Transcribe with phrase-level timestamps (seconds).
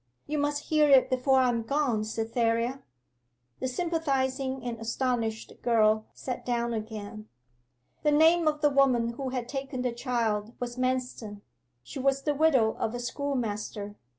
[0.25, 2.81] you must hear it before I am gone, Cytherea.'
[3.59, 7.27] The sympathizing and astonished girl sat down again.
[8.01, 11.41] 'The name of the woman who had taken the child was Manston.
[11.83, 13.95] She was the widow of a schoolmaster.